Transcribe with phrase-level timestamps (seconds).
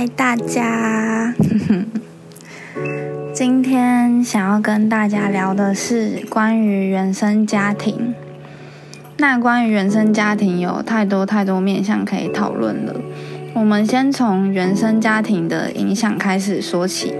[0.00, 1.34] 嗨，大家！
[3.34, 8.14] 今天想要跟大家聊的是关于原生家庭。
[9.18, 12.94] 那关于原生家庭有太多太多面向可以讨论了。
[13.52, 17.14] 我们先从原生家庭的影响开始说起。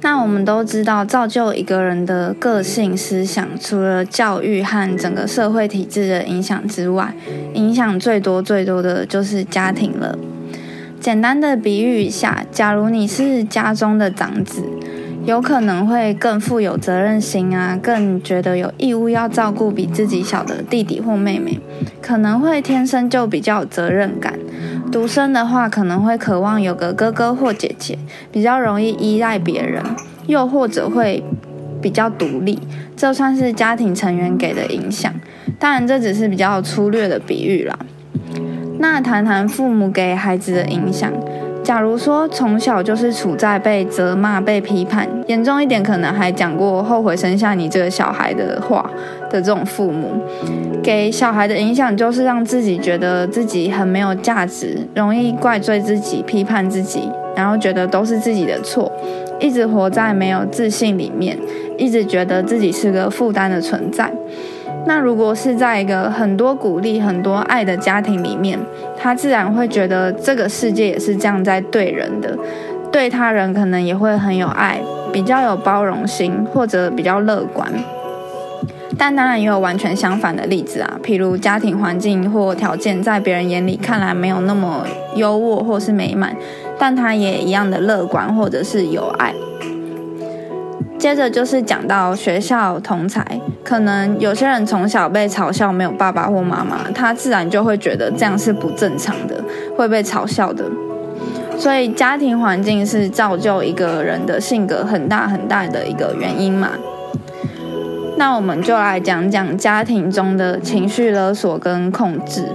[0.00, 7.14] 那我们都知道，造就一个人的个性、思想，除了教育和整个社会体制的影响之外，
[7.52, 10.18] 影响最多最多的就是家庭了。
[11.04, 14.64] 简单的比喻一下，假如你是家中的长子，
[15.26, 21.60] 有可能会更富有责任心啊，更觉得有义务要照顾比自己小的弟弟或妹妹，
[22.00, 24.32] 可能会天生就比较有责任感。
[24.90, 27.98] 独生的话，可能会渴望有个哥哥或姐姐，
[28.32, 29.84] 比较容易依赖别人，
[30.26, 31.22] 又或者会
[31.82, 32.58] 比较独立。
[32.96, 35.12] 这算是家庭成员给的影响。
[35.58, 37.78] 当然，这只是比较粗略的比喻啦。
[38.86, 41.10] 那谈谈父母给孩子的影响。
[41.62, 48.88] 假如说从小就是处在被责骂、被批判，严重一点可能还讲过后悔生下你这个小孩的话
[49.30, 50.20] 的这种父母，
[50.82, 58.92] 给小孩的影响就是让自己觉得自己很没有价值，容易怪罪自己、批判自己，然后觉得都是自己的错，
[59.40, 61.38] 一直活在没有自信里面，
[61.78, 64.12] 一直觉得自己是个负担的存在。
[64.86, 68.58] 那如果是在一个很多鼓励、很多爱的家庭里面，
[68.96, 72.36] 他自然会觉得这个世界也是这样在对人的，
[72.92, 74.78] 对他人可能也会很有爱，
[75.12, 77.66] 比较有包容心，或者比较乐观。
[78.96, 86.36] 但当然也有完全相反的例子啊，譬如家庭环境或条件在别人眼里看来没有那么优渥或是美满，
[86.78, 89.34] 但他也一样的乐观或者是有爱。
[91.04, 93.22] 接着就是讲到学校同才，
[93.62, 99.38] 可能有些人从小被嘲笑没有爸爸或妈妈，他自然就会觉得这样是不正常的，
[99.76, 100.64] 会被嘲笑的。
[101.58, 106.70] 所以家庭环境是造就一个人的性格很大很大的一个原因嘛。
[108.16, 112.48] 那我们就来讲讲家庭中的情绪勒索跟控制。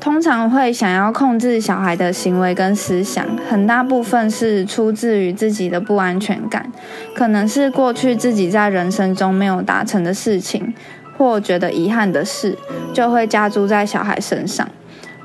[0.00, 6.70] 通常会想要控制小孩的行为跟思想，很大部分是出自于自己的不安全感，
[7.14, 10.72] 可能是过去自己在人生中没有达成的事情，
[11.16, 12.56] 或觉得遗憾的事，
[12.94, 14.68] 就会加诸在小孩身上，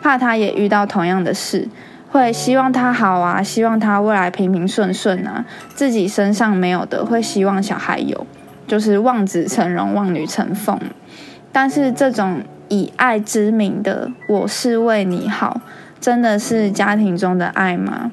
[0.01, 1.67] 怕他也遇到同样的事，
[2.09, 5.45] 会希望他好啊，希望他未来平平顺顺啊，
[5.75, 8.25] 自己身上没有的，会希望小孩有，
[8.67, 10.79] 就是望子成龙、望女成凤，
[11.51, 12.41] 但是这种。
[12.73, 15.61] 以爱之名的，我是为你好，
[16.01, 18.11] 真的是家庭中的爱吗？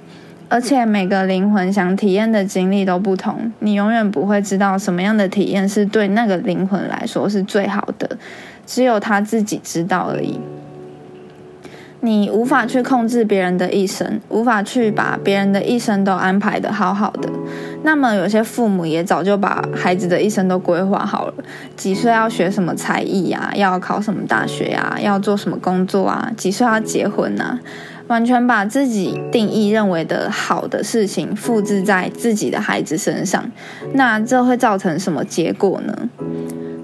[0.51, 8.19] 而且每个灵魂想体验的经历都不同，你永远不会知道什么样的体验是对那个灵魂来说是最好的，
[8.67, 10.39] 只有他自己知道而已。
[12.03, 17.29] 你无法去控制别人的一生，无法去把别人的一生都安排的好好的。
[17.83, 21.35] 那么有些父母也早就把孩子的一生都规划好了，
[21.77, 27.61] 几岁要学什么才艺呀，要考什么大学呀，要做什么工作啊，几岁要结婚啊，
[28.07, 33.51] 完全把自己定义认为的好的事情复制在自己的孩子身上。
[33.93, 36.09] 那这会造成什么结果呢？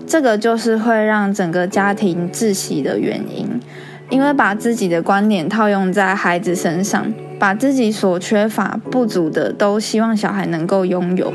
[0.06, 3.60] 这个就是会让整个家庭窒息的原因。
[4.08, 11.32] 因为把自己的观点套用在孩子身上，把自己所缺乏、不足的都希望小孩能够拥有，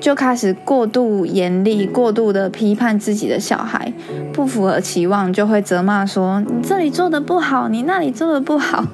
[0.00, 3.92] 就开始过度严厉、过度的批判自己的小孩，
[4.32, 8.84] 不符合期望就会责骂说：“你这里做的不好，你那里做的不好。”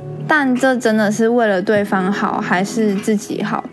[0.28, 3.64] 但这真的是为了对方好，还是自己好？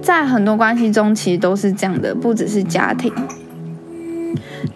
[0.00, 3.12] 在很多关系中，其实都是这样的，不只是家庭。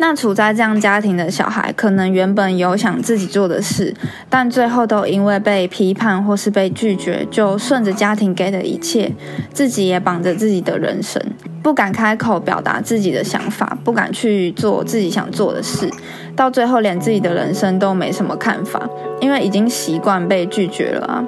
[0.00, 3.94] 那处在这样家庭的小孩，可能原本有想自己做的事，
[4.30, 9.12] 但最后都因为被批判或是被拒绝，就顺着家庭给的一切，
[9.52, 11.22] 自己也绑着自己的人生，
[11.62, 15.86] 不敢开口表达自己的想法，不敢去做自己想做的事，
[16.34, 18.88] 到最后连自己的人生都没什么看法，
[19.20, 21.22] 因为已经习惯被拒绝了啊。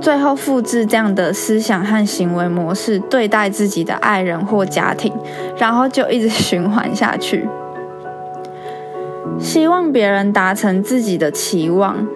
[0.00, 5.12] 最后复制这样的思想和行为模式对待自己的爱人或家庭，
[5.56, 7.48] 然后就一直 循环下去。
[9.38, 12.06] 希望别人达成自己的期望，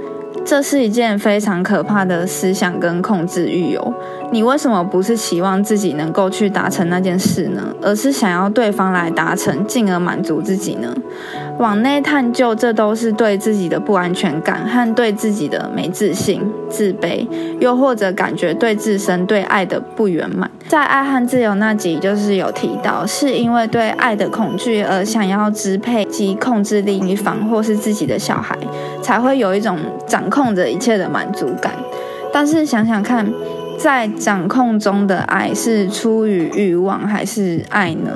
[0.45, 3.93] 这是一件非常可怕的思想跟控制欲哦。
[4.33, 7.63] 你为什么不是期望自己能够去达成那件事呢？
[7.81, 10.95] 而是想要对方来达成，进而满足自己呢？
[11.59, 17.27] 往内探究，这都是对自己的不安全感和对自己的没自信、自卑，
[17.61, 20.51] 又或者感觉对自身对爱的不圆满。
[20.69, 28.55] 在《爱和自由》那集，就是有提到，是因为对爱的恐惧而想要支配及控制另一方或是自己的小孩，
[29.01, 31.73] 才会有一种掌控着一切的满足感。
[32.33, 33.25] 但是想想看，
[33.79, 38.11] 在掌控中的爱是出于欲望还是爱呢？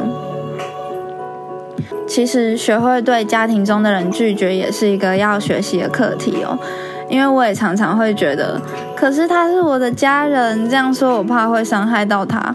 [2.08, 6.58] 其实学会对家庭中的人拒绝也是一个要学习的课题哦，
[7.08, 8.60] 因为我也常常会觉得，
[8.96, 12.52] 可是他是我的家人，这样说我怕会伤害到他，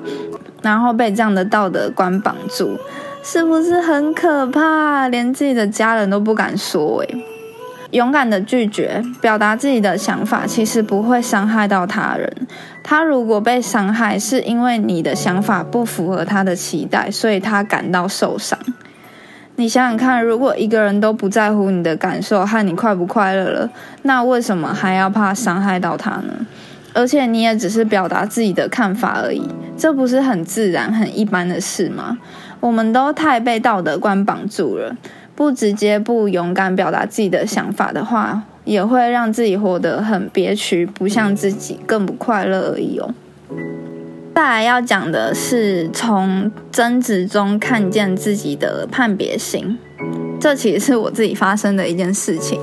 [0.62, 2.78] 然后被这样的道德观绑住，
[3.24, 5.08] 是不是很可怕？
[5.08, 7.26] 连自己的家人都不敢说诶，
[7.96, 12.30] 勇敢的拒绝，表达自己的想法，其实不会伤害到他人。
[12.84, 18.60] 他如果被伤害，是因为你的想法不符合他的期待，所以他感到受伤。
[19.56, 23.70] 你想想看，如果一个人都不在乎你的感受和你快不快乐了，
[24.02, 26.46] 那为什么还要怕伤害到他呢？
[26.94, 29.42] 而且你也只是表达自己的看法而已，
[29.78, 32.18] 这不是很自然、很一般的事吗？
[32.60, 34.96] 我们都太被道德观绑住了，
[35.36, 43.14] 不直接、不勇敢表达自己的想法的话，也会让自己活得很憋屈，不像自己，更不快乐而已哦。
[44.34, 49.78] 再来要讲的是从争执中看见自己的判别心，
[50.40, 52.60] 这其实是我自己发生的一件事情。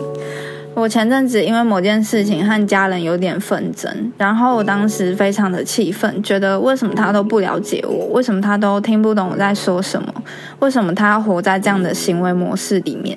[0.74, 10.12] 我前阵子因为某件事情和家人有点纷争，然后我当时非常的气愤，觉得为什么他都不了解我，为什么他都听不懂我在说什么，
[10.60, 13.16] 为什么他要活在这样的行为模式里面，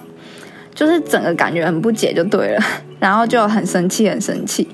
[0.73, 2.63] 就是整个感觉很不解就对了，
[2.99, 4.67] 然后就很生气，很生气。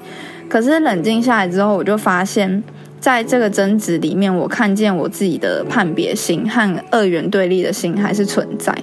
[0.49, 2.63] 可是冷静下来之后，我就发现。
[3.01, 8.73] 在这个争执里面，我看见我自己的判别心和二元对立的心还是存在。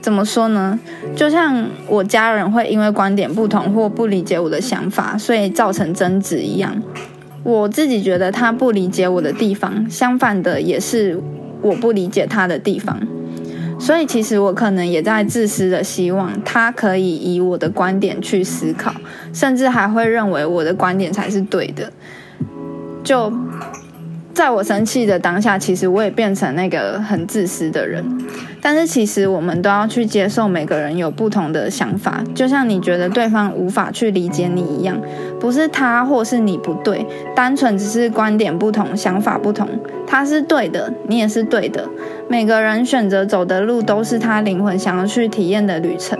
[0.00, 0.78] 怎么说呢？
[1.14, 6.82] 就像我家人会因为观点不同或不理解我的想法，所以造成争执一样。
[7.42, 11.20] 我自己觉得他不理解我的地方，相反的也是
[11.60, 12.98] 我不理解他的地方。
[13.78, 18.94] 所以其实我可能也在自私的希望他可以以我的观点去思考，
[19.32, 21.92] 甚至还会认为我的观点才是对的。
[23.02, 23.32] 就
[24.34, 28.04] 在我生气的当下，其实我也变成那个很自私的人。
[28.60, 35.00] 但是其实我们都要去接受每个人有不同的想法，就像你觉得对方无法去理解你一样，
[35.40, 37.06] 不是他或是你不对，
[37.36, 39.68] 单纯只是观点不同、想法不同。
[40.06, 41.88] 他是对的，你也是对的。
[42.28, 46.18] 每个人选择走的路都是他灵魂想要去体验的旅程，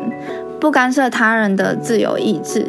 [0.61, 2.67] 不干涉他人的自由意志。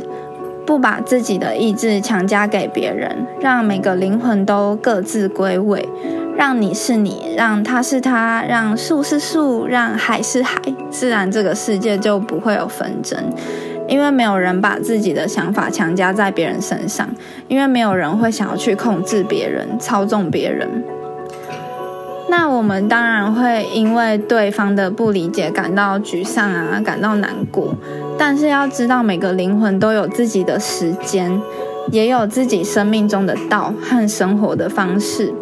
[0.70, 5.90] 不把自己的意志强加给别人，让每个灵魂都各自归位，
[6.38, 10.62] 让你是你，让他是他，让树是树，让海是海，
[10.92, 13.18] 自然这个世界就不会有纷争，
[13.88, 17.10] 因为没有人把自己的想法强加在别人身上，
[17.48, 20.70] 因为没有人会想要去控制别人、操纵别人。
[22.30, 27.74] 那我们当然会因为对方的不理解感到沮丧啊，感到难过。
[28.18, 31.42] 但是要知道，每个灵魂都有自己的时间，
[31.92, 35.34] 也有自己生命中的道和生活的方式。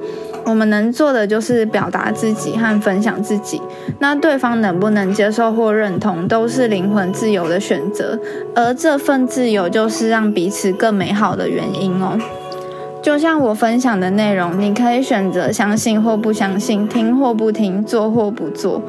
[0.45, 3.61] 我们能做的就是表达自己和分享自己。
[3.99, 8.17] 那对方能不能接受或认同，都是灵魂自由的选择。
[8.55, 12.17] 而这份自由，就是让彼此更美好的原因哦。
[13.07, 18.81] 就像我分享的内容，你可以选择相信或不相信，听或不听，做或不做。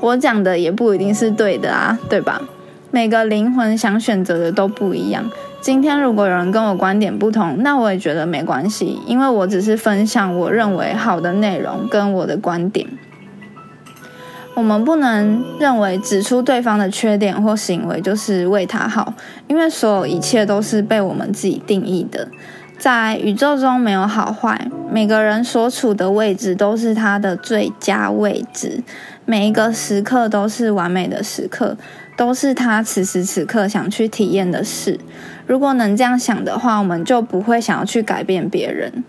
[0.00, 2.40] 我讲的也不一定是对的啊，对吧？
[2.92, 5.28] 每个灵魂想选择的都不一样。
[5.60, 12.86] 今天如果有人跟我观点不同，那我也觉得没关系，因为我只是分享我认为好的内容跟我的观点。
[14.54, 19.12] 我们不能认为指出对方的缺点或行为就是为他好，
[19.48, 22.28] 因为所有一切都是被我们自己定义的。
[22.80, 28.82] 在宇宙中没有好坏，每个人所处的位置都是他的最佳位置，
[29.26, 31.76] 每一个时刻都是完美的时刻，
[32.16, 34.98] 都是他此时此刻想去体验的事。
[35.46, 39.04] 如果能这样想的话，我们就不会想要去改变别人。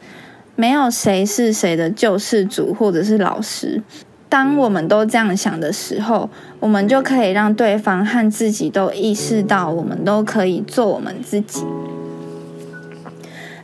[0.58, 3.82] 没有谁是谁的救世主或者是老师。
[4.28, 11.64] 当我们都这样想的时候，我们就可以让对方和自己都意识到，我们都可以做我们自己。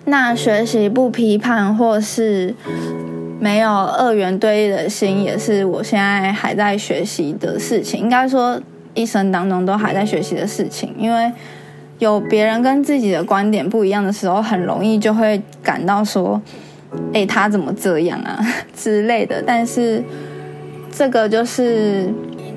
[0.10, 2.56] 那学习不批判或是
[3.42, 8.00] 没有二元对立的心，也是我现在还在学习的事情。
[8.00, 8.60] 应该说，
[8.94, 10.96] 一生当中都还在学习的事情。
[10.98, 11.30] 因为
[12.00, 16.42] 有别人跟自己的观点不一样的时候，很容易就会感到说，
[17.14, 18.40] 哎，他怎么这样啊
[18.74, 19.44] 之类的。
[19.46, 20.02] 但是
[20.90, 22.10] 这个就是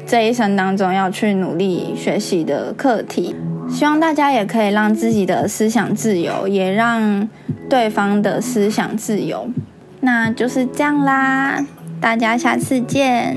[0.07, 3.35] 这一生当中要去努力学习的课题。
[3.73, 7.29] 希望大家也可以让自己的思想自由，也让
[7.69, 9.49] 对方的思想自由。
[10.01, 11.65] 那就是这样啦，
[12.01, 13.37] 大家下次见。